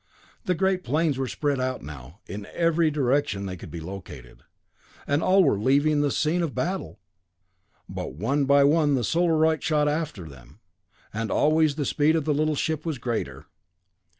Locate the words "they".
3.45-3.55